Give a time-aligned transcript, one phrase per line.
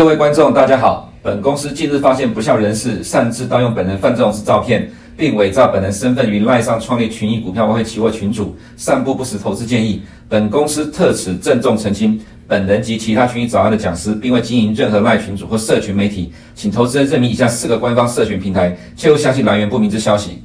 [0.00, 1.12] 各位观众，大家好。
[1.22, 10.02] 本公司近日发现不肖人士擅自盗用本人范仲式照片，并伪造本人身份于赖上创立群益股票外汇期货群组，散布不实投资建议。
[10.26, 12.18] 本公司特此郑重澄清，
[12.48, 20.42] 本人及其他群益早安的讲师，并未经营任何赖群组或社群媒体，请投资人认明以下四个官方社群平台，切勿相信来源不明之消息。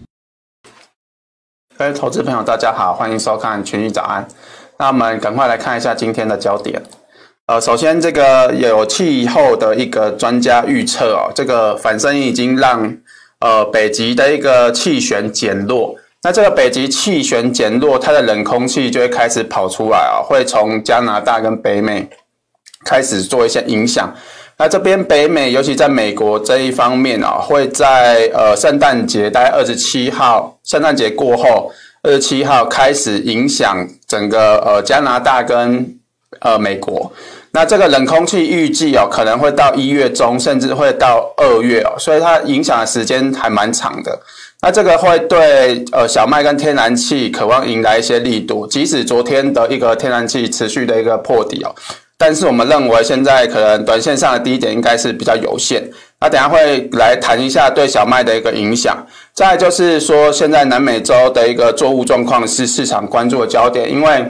[1.78, 4.28] 各位投资朋友，大家好，欢迎收看群益早安。
[4.78, 6.82] 那我们赶快来看一下今天的焦点。
[7.48, 12.98] 呃，首先这个有气候的一个专家预测哦，这个反声音已经让
[13.40, 15.96] 呃北极的一个气旋减弱。
[16.24, 22.10] 那这个北极气旋减弱，它的冷空气就会开始跑出来啊，会从加拿大跟北美
[22.84, 24.12] 开始做一些影响。
[24.58, 31.72] 那这边北美，尤其在美国这一方面啊，会在呃圣诞节大概二十七号，圣诞节过后
[32.02, 35.95] 二十七号开始影响整个呃加拿大跟
[36.42, 37.12] 呃美国。
[37.52, 44.20] 那这个冷空气预计哦，可能会到一月中，甚至会到二月哦，所以它影响的时间还蛮长的。
[44.62, 51.74] 那这个会对呃小麦跟天然气渴望迎来一些力度，即使昨天的一个天然气持续的一个破底哦，
[52.18, 55.82] 但是我们认为现在可能短线上的低点应该是比较有限。
[56.20, 58.98] 那等下会来谈一下对小麦的一个影响。
[59.34, 64.26] 再就是说，现在南美洲的一个作物状况是市场关注的焦点，因为。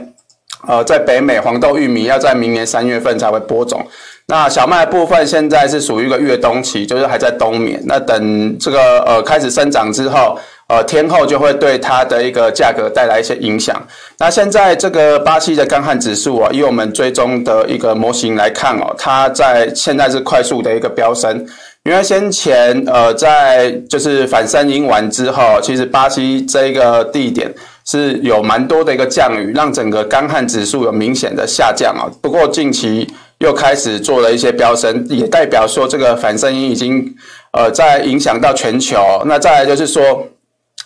[0.66, 3.86] 呃，在北美，黄豆、玉米要在明年三月份才会播种。
[4.28, 7.80] 那小麦部分现在是属于一个越冬期，就是还在冬眠。
[7.86, 10.36] 那等这个呃开始生长之后，
[10.68, 13.80] 呃天候就会对它的一个价格带来一些影响。
[14.18, 21.46] 那现在这个巴西的干旱指数啊，以我们追踪的一个模型来看哦，它在现在是快速的一个飙升。
[21.84, 27.48] 因为先前呃在就是反声音完之后，其实巴西这个地点。
[27.86, 32.10] 是有蛮多的一个降雨，让整个干旱指数有明显的下降啊。
[32.20, 37.14] 不过近期又开始做了一些飙升，也代表说这个反声音已经
[37.52, 39.22] 呃在影响到全球。
[39.26, 40.26] 那再来就是说，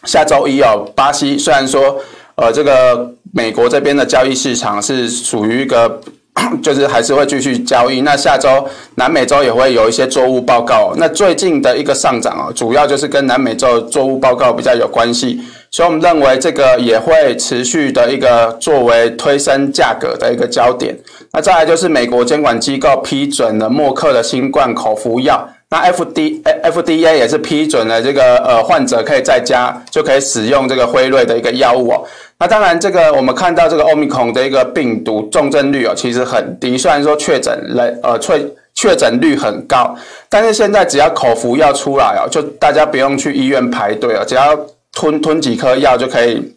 [0.04, 1.98] 下周一哦，巴西虽然说
[2.36, 6.00] 呃这个美国这边的交易市场是属于一个。
[6.62, 8.02] 就是还是会继续交易。
[8.02, 8.64] 那下周
[8.94, 10.94] 南美洲也会有一些作物报告。
[10.96, 20.96] 那最近的一个上涨啊，主要就是跟南美洲作物报告比较有关系，所以我们认为这个也会持续的一个作为推升价格的一个焦点。
[21.32, 25.48] 那再来就是美国监管机构批准了默克的新冠口服药。
[25.72, 32.04] 那 F D F D A 也是批准了这个呃患者可以在家就可以使用这个辉瑞的一个药物哦。
[32.40, 38.44] 那当然这个我们看到这个 Omicron 的一个病毒重症率哦其实很低，虽然说确诊了呃确
[38.74, 39.94] 确诊率很高，
[40.28, 44.58] 但是现在只要口服药出来哦，就大家不用去医院排队哦，只要
[44.92, 46.54] 吞吞几颗药就可以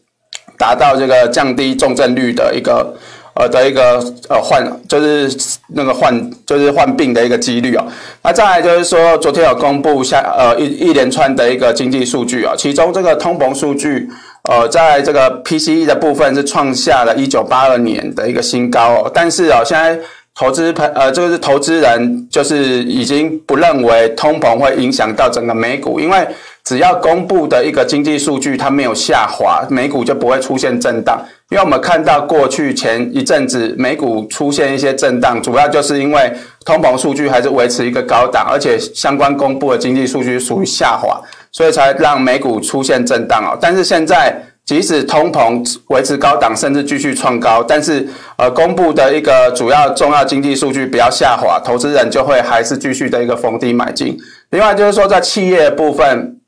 [0.57, 2.95] 达到这个降低重症率的一个。
[3.35, 3.95] 呃的一个
[4.29, 5.35] 呃患就是
[5.69, 7.83] 那个患就是患病的一个几率哦，
[8.21, 14.07] 那再来就是说，昨天有公布下呃一一连串的一个经济数据啊，其中这个通膨数据
[14.43, 19.99] 呃在这个 PCE 的部分是创下了一九八二年的一个新高哦，但是啊现在
[20.35, 26.27] 投资朋呃就是投资人就是已经不认为通膨会影响到整个美股，因为
[26.63, 31.21] 只要公布的一个经济数据它没有下滑，美股就不会出现震荡。
[31.49, 36.33] 因为我们看到过去前一阵子美股出现一些震荡，主要就是因为
[36.65, 43.57] 通膨数据还是维持一个高档，而且相关公布的经济数据属于下滑，所以才让美股出现震荡哦。
[43.61, 44.33] 但是现在
[44.65, 48.07] 即使通膨维持高档，甚至继续创高，但是
[48.37, 54.17] 呃公布的一个主要重要经济数据比较下滑，投资人就会还是继续的一个逢低买进。
[54.51, 56.39] 另外就是说在企业部分。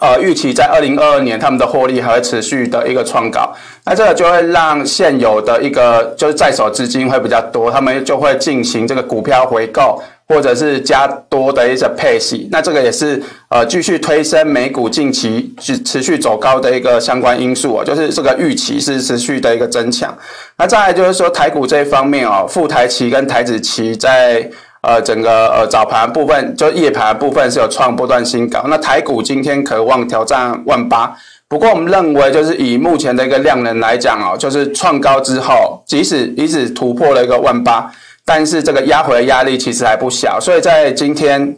[0.00, 3.54] 呃，预期在二零二二年，他们的获利还会持续的一个创高，
[3.84, 20.12] 那这个就会让现有的一个就是在手资金会比较多，他们就会进行这个股票回购，或者是加多的一些配息，那这个也是呃继续推升美股近期持持续走高的一个相关因素哦，就是这个预期是持续的一个增强。
[20.56, 24.50] 那再来就是说台股这一方面哦，富台期跟台指期在。
[24.82, 31.16] 呃，整个呃早盘部分就夜盘部分是有创波段新高，那台股今天可望挑战万八。
[31.46, 37.88] 不过我们认为，就是以目前的一个量能来讲哦，就是创高之后，即使即使突破了一个万八，
[38.24, 41.56] 但是这个压回的压力其实还不小，所以在今天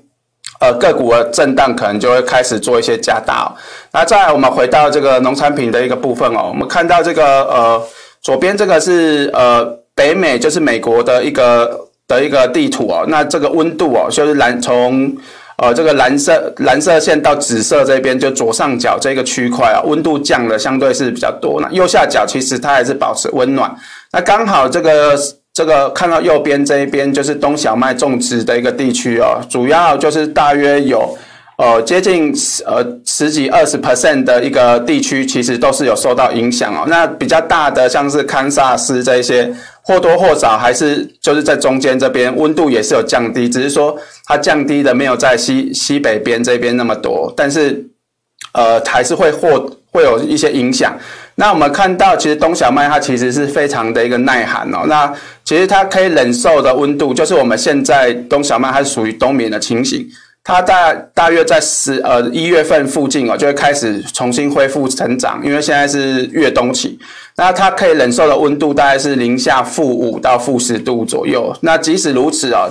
[0.61, 3.51] 呃个股的震荡可能就会开始做一些加大。
[3.93, 7.83] 那再来我们回到这个农产品的一个部分哦，我们看到这个呃
[8.21, 11.81] 左边这个是呃北美，就是美国的一个。
[12.07, 15.11] 的一个地图哦，那这个温度哦，就是蓝从
[15.57, 21.61] 呃这个蓝色蓝色线到紫色这边，就左上角这个区块啊，温度降的相对是比较多。
[21.61, 23.75] 那右下角其实它还是保持温暖。
[24.13, 25.19] 那刚好这个
[25.53, 31.17] 这个看到右边这一边就是冬小麦种植的一个地区哦，主要就是大约有。
[31.57, 32.35] 呃，接近
[32.67, 36.85] 呃十几二十 percent 的一个地区，其实都是有受到影响哦。
[36.89, 39.49] 那比较大的像是堪萨斯这一些，
[39.85, 47.85] 或多或少还是就是在中间这边温度也是有降低，只是说它降低的没有在西西北边这边那么多，但是
[48.53, 50.99] 呃还是会或会有一些影响。
[51.37, 54.85] 那我们看到，其实冬小麦它其实是非常的一个耐寒哦。
[54.87, 55.13] 那
[55.45, 60.07] 其实它可以忍受的温度，就是我们现在冬小麦它是属于冬眠的情形。
[60.47, 66.99] 它大大约在十呃一月份附近哦，就会开始重新恢复成长，因为现在是越冬期。
[67.37, 71.57] 那它可以忍受的温度大概是零下负五到负十度左右。
[71.63, 72.69] 那即使如此哦，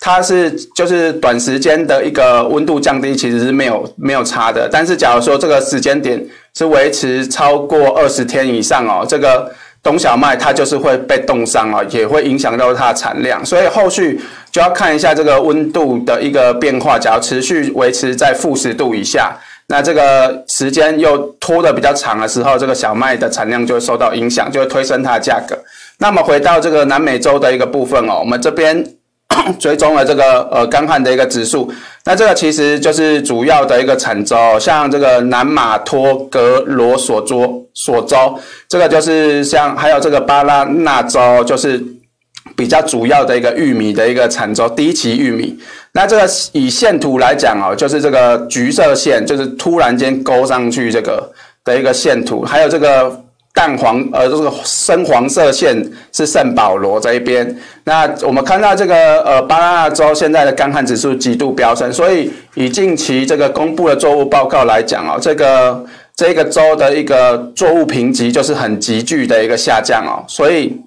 [0.00, 4.68] 它是就是短时间的一个温度降低，其实是没有没有差的。
[4.70, 6.24] 但是假如说这个时间点
[6.56, 9.52] 是维持超过二十天以上哦，这个。
[9.86, 16.98] 冬小麦它就是会被冻伤啊，也会影响到它的产量，所以后续就要看一下这个温度的一个变化。
[16.98, 19.32] 假如持续维持在负十度以下，
[19.68, 25.56] 那这个时间又拖得比较长的时候，这个小麦的产量就会受到影响，就会推升它的价格。
[25.98, 28.84] 那么回到这个南美洲的一个部分哦，我们这边。
[29.58, 31.70] 追踪了这个呃干旱的一个指数，
[32.04, 38.38] 那这个其实就是主要的一个产州，像这个南马托格罗索州、索州，
[38.68, 41.82] 这个就是像还有这个巴拉那州，就是
[42.56, 45.58] 比较主要的一个玉米的一个产州，低畦玉米。
[45.92, 46.22] 那这个
[46.52, 51.30] 以线图来讲哦，就是这个橘色线，就是突然间勾上去这个
[51.64, 53.25] 的一个线图，还有这个。
[53.56, 55.74] 淡黄呃，这个深黄色线
[56.12, 57.56] 是圣保罗这一边。
[57.84, 65.82] 那我们看到这个呃巴拉那州现在的干旱指数极度飙升，所以以近期这个公布的作物报告来讲哦，这个
[66.14, 70.22] 这个州的一个作物评级就是很急剧的一个下降哦。
[70.28, 70.78] 所以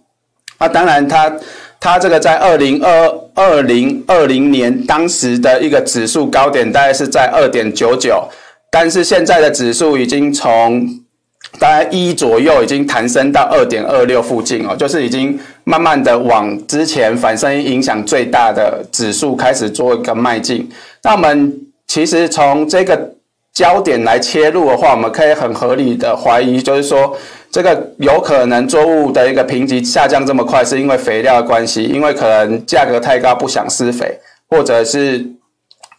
[0.60, 1.33] 啊，当然它
[1.80, 8.24] 它这个在二零二二零二零年当时的一个指数高点大概是在二点九九，
[8.69, 10.88] 但是现在的指数已经从
[11.57, 20.69] 大概一左右已经弹升到二点二六附近哦，就是已经慢慢的往之前反声音影响最大的指数开始做一个迈进。
[21.03, 21.53] 那我们
[21.87, 23.15] 其实从这个
[23.53, 27.17] 焦点来切入的话，我们可以很合理的怀疑，就是说
[27.51, 34.17] 这个有可能作物的一个评级下降这么快，是因为肥料的关系，因为可能价格太高不想施肥，
[34.49, 35.25] 或者是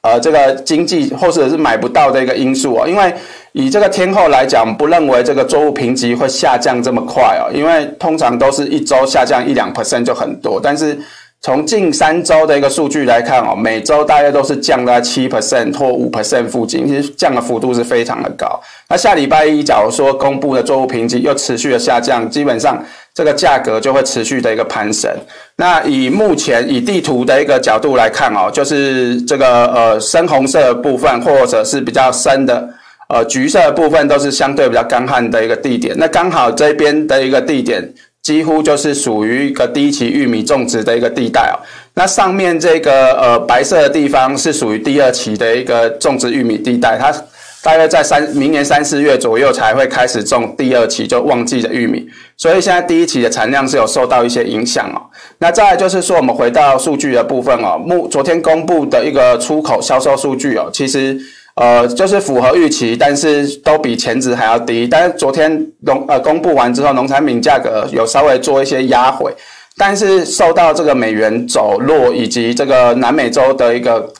[0.02, 3.14] 呃这个经济或者是买不到的一个因素啊，因为。
[3.52, 10.61] 以这个天后来讲，不认为这个作物评级会下降这么快哦，因为通常都是一周下降一两 percent 就很多。
[10.62, 10.97] 但是
[11.43, 18.61] 从近三周的一个数据来看哦，每周大约都是降在七 percent 或五 percent 附近，其实降的幅度是非常的高。
[18.91, 22.85] 那下礼拜一，假如说公布的作物评级又持续的下降，基本上
[23.15, 25.11] 这个价格就会持续的一个攀升。
[25.57, 32.69] 那以目前以地图的一个角度来看哦，就是这个呃深红色的部分，或者是比较深的。
[33.09, 37.83] 呃，橘色的部分都是相对比较干旱的一个地点，那刚好这边的一个地点
[38.23, 41.57] 几乎就是属于一个第一期玉米种植的一个地带哦。
[41.95, 47.13] 那上面这个呃白色的地方是属于第二期的一个种植玉米地带，它
[47.63, 52.07] 大约在三明年三四月左右才会开始种第二期就旺季的玉米，
[52.37, 55.01] 所以现在第一期的产量是有受到一些影响哦。
[55.39, 61.19] 那再就是说，我们回到数据的部分哦，目昨天公布的一个出口销售数据哦，其实。
[61.61, 64.88] 呃，就是符合预期，但是都比前值还要低。
[64.88, 69.31] 但是昨天农呃公布完之后，农产品价格有稍微做一些压回，
[69.76, 74.11] 但是受到这个美元走弱以及这个南美洲的一个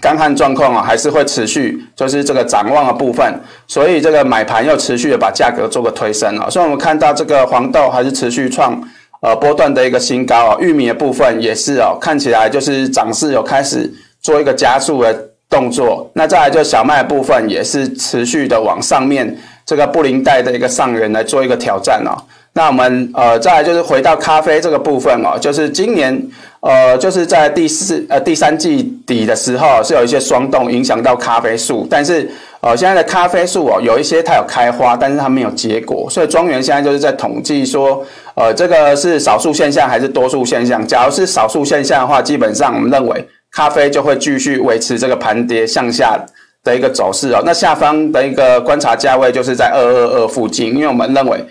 [0.00, 3.38] 干旱状况啊，还是会持续，就是这个展望的部分。
[3.66, 6.48] 所以这个买盘又持续的把价格做个推升啊。
[6.48, 8.82] 所以我们看到这个黄豆还是持续创
[9.20, 13.92] 呃波段的一个新高啊，玉米的部分也是哦，看起来就是涨势有开始
[14.22, 15.27] 做一个加速的。
[15.48, 22.12] 动作，那再来就小麦部分也是持续的往上面这个布林带的一个上缘来做一个挑战哦。
[22.52, 26.20] 那我们呃再来就是回到咖啡这个部分哦，就是今年
[26.60, 32.28] 呃就是在第四呃第三季底的时候是有一些霜冻影响到咖啡树，但是
[32.60, 40.86] 呃现在的咖啡树哦有一些它有开花，但是它没有结果，所以庄园现在就是在统计说呃这个是少数现象还是多数现象？
[40.86, 43.26] 假如是少数现象的话，基本上我们认为。
[43.52, 46.18] 咖啡就会继续维持这个盘跌向下
[46.62, 47.42] 的一个走势哦。
[47.44, 51.44] 那下方的一个观察价位就是在二二二附近，因为我们认为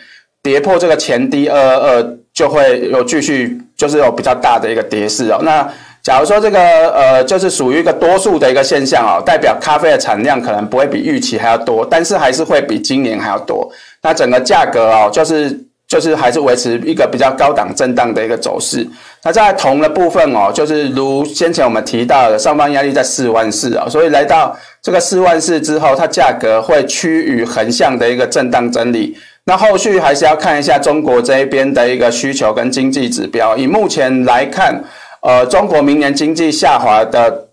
[0.43, 5.39] 跌破这个前低二二二就会有继续就是有比较大的一个跌势哦。
[5.43, 5.67] 那
[6.03, 6.59] 假如说这个
[6.91, 13.69] 呃就是属于一个多数的一个现象哦，代表咖啡的产量可能不会比预期还要多，但是还是会比今年还要多。
[14.01, 15.49] 那整个价格哦就是
[15.87, 18.85] 就是还是维持一个比较高档震荡的一个走势。
[19.23, 29.17] 那在铜的部分哦，就是如先前我们提到的，上方压力在四万四啊，所以来到这个四万四之后，它价格会趋于横向的一个震荡整理。
[29.45, 33.55] 那后续还是要看一下中国这一边的一个需求跟经济指标。
[33.55, 34.83] 以目前来看，
[35.21, 37.47] 呃，中国明年经济下滑的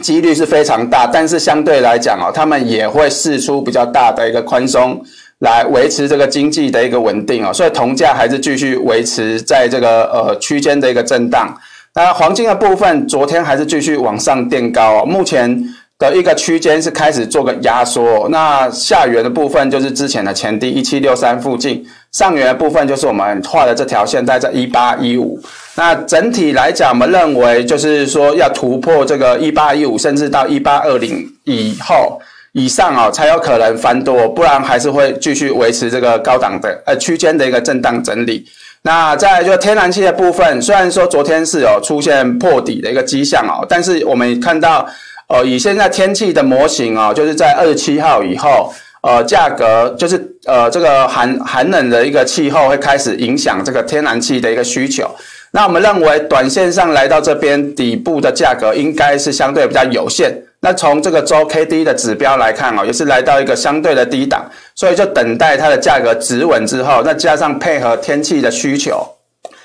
[0.00, 5.04] 几率是非常大，但是相对来讲哦，他们也会释出比较大的一个宽松。
[5.44, 11.54] 来维持这个经济的一个稳定哦，所以铜价还是继续维持在这个呃区间的一个震荡。
[11.94, 15.62] 那黄金的部分，昨天还是继续往上垫高哦，目前
[15.98, 18.26] 的一个区间是开始做个压缩。
[18.30, 25.38] 那下缘的部分就是之前的前低一七六三附近，上缘的部分就是我们画的这条线，在这一八一五。
[25.76, 32.18] 那整体来讲，我们认为就是说要突破这个一八一五，甚至到一八二零以后。
[32.54, 38.46] 以上啊、哦，才有可能翻多，不然还是会继续维持这个高档的呃区间的一个震荡整理。
[38.82, 44.86] 那再就天然气的部分，虽然说昨天是有出现破底的一个迹象哦，但是我们看到，
[45.26, 55.10] 呃，以现在天气的模型哦，就是在二十七号以后，呃，价格就是呃这个寒寒冷的一个气候会开始影响这个天然气的一个需求。
[55.56, 60.34] 那我们认为，短线上来到这边底部的价格应该是相对比较有限。
[60.58, 69.06] 那从这个周 K D 的指标来看哦，也是来到一个相对的低档，所以就等待它的价格止稳之后，那加上配合天气的需求，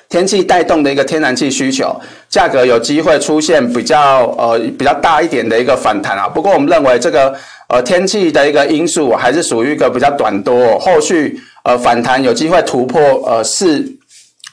[0.07, 6.29] 天气带动的一个天然气需求，价格有机会出现比较呃比较大一点的一个反弹啊。
[6.29, 7.33] 不过我们认为这个
[7.67, 13.83] 呃天气的一个因素还是属于一个比较短多，后续呃反弹有机会突破呃四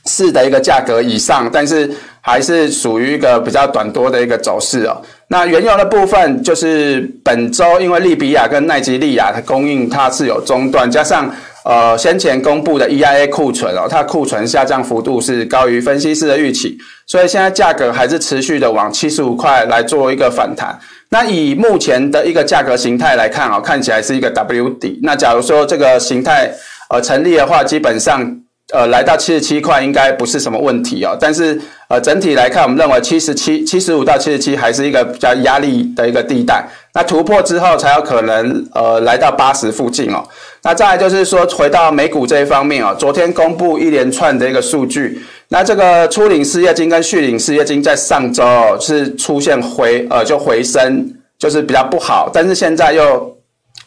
[0.07, 5.03] 四的一个价格以上，但是还是属于一个比较短多的一个走势哦。
[5.29, 11.29] 那原油的部分就是本周，因为利比亚跟奈及利亚的供应它是有中断，加上
[11.65, 20.79] 呃先前公布的 EIA 库存哦，它库存下降幅度是高于分析师的预期，所以现在价格还是持续的往七十五块来做一个反弹。
[21.09, 25.01] 那以目前的一个价格形态来看哦，看起来是一个 W 底。
[25.03, 26.51] 那假如说这个形态
[26.91, 28.41] 呃成立的话，基本上。
[28.73, 31.57] 呃，来到七十七块应该不是什么问题哦，但是
[31.89, 36.67] 呃，整体来看，我们认为七十七、七十五到七十七还是一个比较压力的一个地带。
[36.93, 40.21] 那突破之后才有可能呃来到八十附近哦。
[40.65, 51.09] 那再来就是说，回到美股这一方面哦，昨天公布一连串的一个数据，那这个初领失业金跟续领失业金在上周哦是出现回呃就回升，
[51.39, 53.36] 就是比较不好，但是现在又。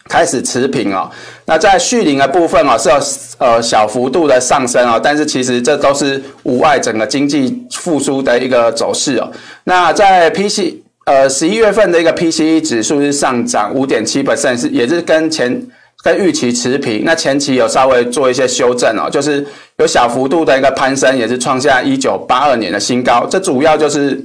[0.10, 1.10] 开始持平哦，
[1.46, 3.00] 那在续领的部分哦是有
[3.38, 9.32] 呃小幅度的上升哦，但是其实这都是无碍整个经济复苏的一个走势哦。
[9.66, 10.74] 那在 PC
[11.06, 15.62] 呃十一月份的一个 PCE 指数是上涨五点七 percent，是也是跟前
[16.04, 17.04] 跟预期持平。
[17.06, 19.46] 那前期有稍微做一些修正哦，就是
[19.78, 23.28] 有小幅度的一个攀升，也是创下一九八二年的新高。
[23.30, 24.20] 这主要就是。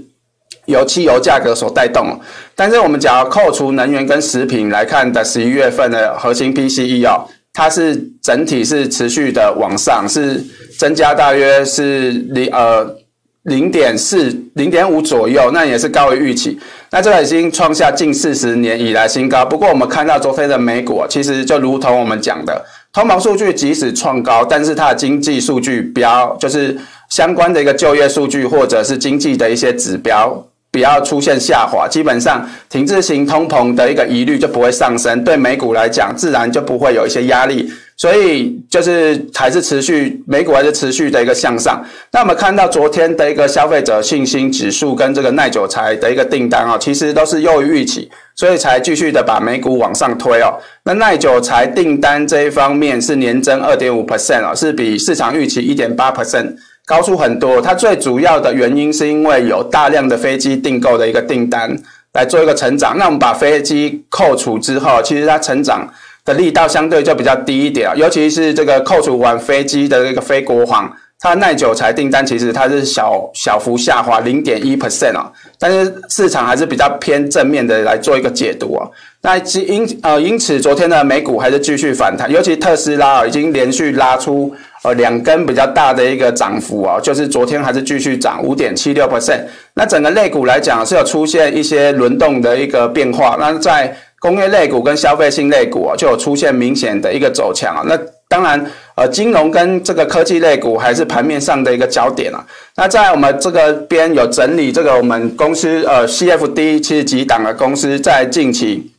[0.66, 2.18] 由汽油价格所带动，
[2.54, 10.42] 但是我们只要扣除能源跟食品来看的十一月份的核心 PCE 哦，它是整体是持续的往上，是
[10.78, 12.96] 增加大约是零呃
[13.42, 16.58] 零点四零点五左右，那也是高于预期。
[16.90, 19.44] 那这个已经创下近四十年以来新高。
[19.44, 26.76] 不过我们看到昨天的美股，其实就如同我们讲的，通膨数据即使创高，但是它的经济数据标就是
[27.10, 30.46] 相关的一个就业数据或者是经济的一些指标。
[30.74, 41.80] 不要出现下滑，基本上停滞型通膨的一个疑虑就不会上升，对美股来讲自然就不会有一些压力，所以就是还是持续美股还是持续的一个向上。
[42.10, 50.58] 那我们看到昨天的一个消费者信心指数跟这个耐久财的一个订单啊，其实都是优于预期，所以才继续的把美股往上推哦。
[50.82, 56.56] 那耐久财订单这一方面是年增二点五 percent 哦，是比市场预期一点八 percent。
[56.86, 61.74] 高出很多，它最主要的原因是因为有大量的飞机订购的一个订单
[62.12, 62.98] 来做一个成长。
[62.98, 65.88] 那我们把飞机扣除之后，其实它成长
[66.24, 70.90] 的力道相对就比较低一点，尤其是这个扣除完飞机的这个非国行。
[71.20, 78.86] 它耐久财订单其实它是小小幅下滑零点一 percent 啊，但是市场还是比较偏正面的来做一个解读啊。
[79.22, 89.40] 那因呃因此昨天的美股还是继续反弹，尤其特斯拉啊已经连续拉出呃两根比较大的一个涨幅啊，就是昨天还是继续涨五点七六 percent。
[89.74, 97.82] 那整个类股来讲是有出现一些轮动的一个变化，那在工业类股跟消费性类股啊就有出现明显的一个走强啊。
[97.86, 97.98] 那
[98.28, 98.64] 当然，
[98.94, 102.44] 呃，金融跟这个科技类股还是盘面上的一个焦点啊。
[102.76, 108.90] 那在我们这个边有整理这个我们公司呃 CFD 七十几档的公司在近期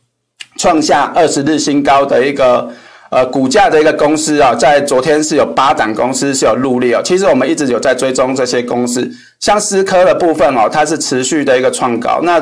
[0.58, 2.70] 创下二十日新高的一个
[3.10, 7.00] 呃股价的一个公司啊，在昨天是有八档公司是有入列哦。
[7.04, 9.10] 其实我们一直有在追踪这些公司，
[9.40, 12.20] 像思科的部分哦，它是持续的一个创高。
[12.22, 12.40] 那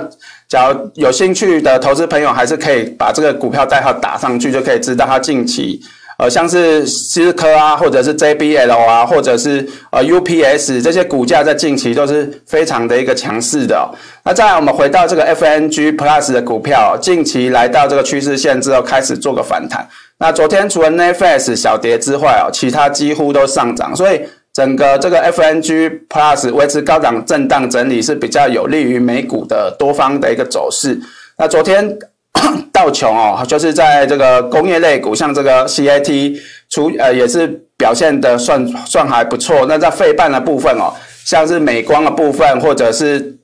[0.49, 5.81] 假如有兴趣的投资朋友，还是可以把这个股票代号打上去，就可以知道它近期。
[6.17, 13.91] 呃，像是思科啊，或者是 JBL 啊，或者是呃 UPS 这些股价在近期都是非常的一个强势的。
[14.25, 19.85] 那再来，我们回到这个 FNG Plus 的股票，近期来到这个趋势线之后，开始做个反弹。
[20.19, 24.21] 那昨天除了 Netflix 小跌之外哦，其他几乎都上涨，所以
[24.53, 30.97] 整个这个 FNG Plus 维持高档震荡整理是比较有利于美股的多方的一个走势。
[31.37, 31.99] 那昨天。
[32.73, 39.67] 道琼哦，就是在这个工业类股，像这个 CAT 出呃也是表现的算算还不错。
[39.67, 40.93] 那在费半的部分哦，
[41.25, 43.37] 像是美光的部分，或者是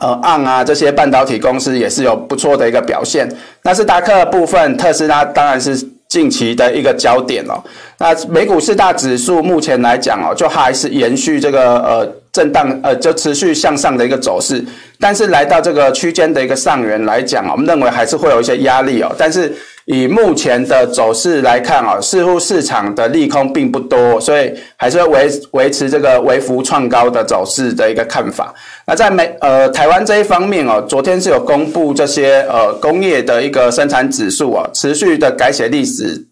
[0.00, 3.28] 呃昂啊这些半导体公司也是有不错的一个表现。
[3.62, 5.76] 纳斯达克的部分，特斯拉当然是
[6.08, 7.62] 近期的一个焦点哦。
[7.98, 12.12] 那美股四大指数目前来讲哦，就还是延续这个呃。
[12.32, 14.64] 震荡呃，就持续向上的一个走势，
[15.00, 19.14] 但是来到这个区间的一个上缘来讲，我们认为还是会有一些压力哦。
[19.18, 19.52] 但是
[19.86, 28.54] 以目前的走势来看啊，似乎市场的利空并不多，所以还是会维维持这个微幅创高的走势的一个看法。
[28.86, 36.27] 那在美呃台湾这一方面哦，昨天是有公布这些呃工业的一个生产指数啊，持续的改写历史。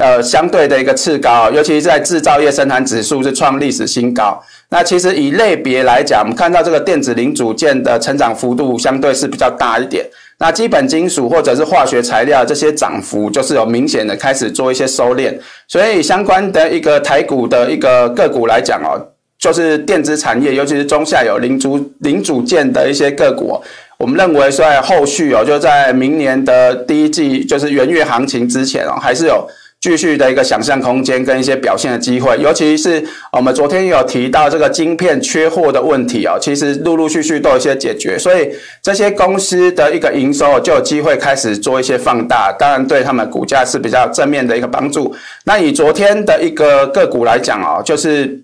[0.00, 4.42] 呃，相对的一个次高，尤其是在制造业生产指数是创历史新高。
[4.70, 10.06] 那其实以类别来讲，我们看到这个电子零组件的成长幅度相对是比较大一点。
[10.38, 15.36] 那基本金属或者是化学材料这些涨幅就是有明显的开始做一些收敛。
[15.68, 18.96] 所以相关的一个台股的一个个股来讲哦，
[19.38, 23.60] 就是电子产业，尤其是中下游零组零组件的一些个股，
[23.98, 29.46] 我们认为在后续哦，就在明年的第一季，就是元月行情之前哦，还是有。
[29.80, 38.50] 继续的一个想象空间跟一些表现的机会，尤其是我们昨天有提到这个晶片缺货的问题哦，其实陆陆续续都有一些解决，所以
[38.82, 45.14] 这些公司的一个营收就有机会开始做一些放大，当然对他们股价是比较正面的一个帮助。
[45.44, 48.40] 那以昨天的一个个股来讲哦，就是。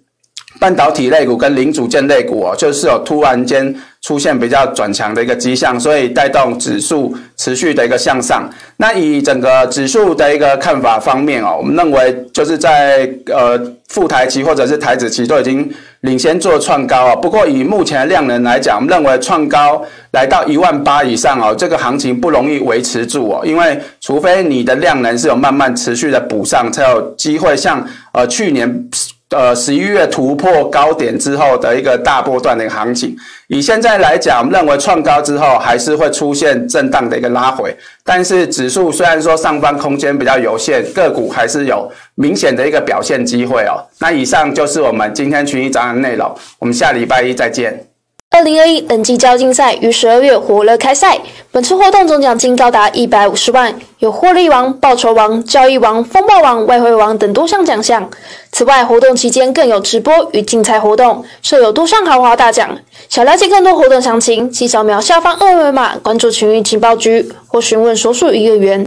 [0.58, 8.48] 半导体类股跟零组件类股哦，就是有突然间出现比较转强的一个迹象，所以带动指数持续的一个向上。
[8.78, 17.16] 那以整个指数的一个看法方面哦，我们认为就是在呃富台期或者是台指期都已经领先做创高哦。
[17.20, 28.88] 不过以目前的量能来讲，我们认为创高来到一万八以上哦，这个行情不容易维持住哦，因为除非你的量能是有慢慢持续的补上，才有机会像呃去年。
[29.30, 33.16] 呃，十一月突破高点之后的一个大波段的一个行情，
[33.48, 43.82] 以现在来讲，我们认为创高之后还是会出现震荡的一个拉回，但是指数虽然说上方空间比较有限，个股还是有明显的一个表现机会哦。
[43.98, 47.85] 那以上就是我们今天群益早安的内容，我们下礼拜一再见。
[48.36, 51.18] 二零二一等级交竞赛于十二月火热开赛，
[51.50, 58.10] 本次活动总奖金高达一百五十万，有获利王、报酬王、交易王、风暴王、外汇王等多项奖项。
[58.52, 62.76] 此外，活动期间更有直播与竞猜活动，设有多项豪华大奖。
[63.08, 68.86] 想了解更多活动详情，请扫描下方二维码关注群益情报局或询问所属营业员。